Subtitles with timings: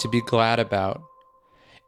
[0.00, 1.02] to be glad about.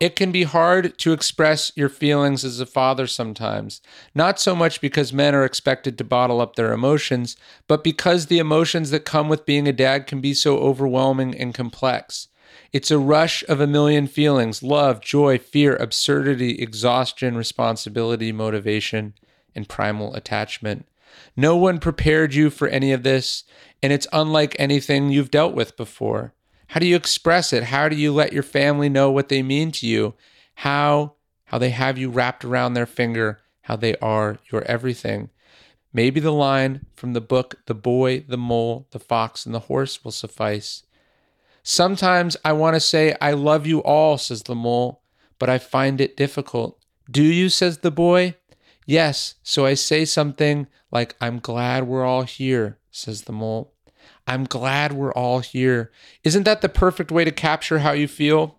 [0.00, 3.80] It can be hard to express your feelings as a father sometimes,
[4.14, 8.38] not so much because men are expected to bottle up their emotions, but because the
[8.38, 12.28] emotions that come with being a dad can be so overwhelming and complex.
[12.72, 19.14] It's a rush of a million feelings love, joy, fear, absurdity, exhaustion, responsibility, motivation,
[19.54, 20.86] and primal attachment.
[21.36, 23.42] No one prepared you for any of this,
[23.82, 26.34] and it's unlike anything you've dealt with before.
[26.68, 27.64] How do you express it?
[27.64, 30.14] How do you let your family know what they mean to you?
[30.56, 31.14] How
[31.46, 35.30] how they have you wrapped around their finger, how they are your everything.
[35.94, 40.04] Maybe the line from the book The Boy, the Mole, the Fox, and the Horse
[40.04, 40.82] will suffice.
[41.62, 45.02] Sometimes I want to say, I love you all, says the mole,
[45.38, 46.78] but I find it difficult.
[47.10, 48.34] Do you, says the boy?
[48.86, 53.74] Yes, so I say something like, I'm glad we're all here, says the mole.
[54.26, 55.90] I'm glad we're all here.
[56.22, 58.58] Isn't that the perfect way to capture how you feel?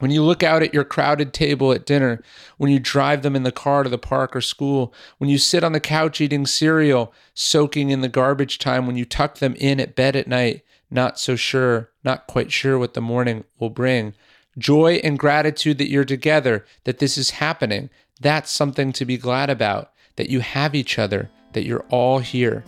[0.00, 2.22] When you look out at your crowded table at dinner,
[2.58, 5.62] when you drive them in the car to the park or school, when you sit
[5.62, 9.78] on the couch eating cereal, soaking in the garbage time, when you tuck them in
[9.80, 14.14] at bed at night, not so sure, not quite sure what the morning will bring.
[14.58, 17.88] Joy and gratitude that you're together, that this is happening,
[18.20, 22.64] that's something to be glad about, that you have each other, that you're all here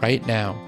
[0.00, 0.67] right now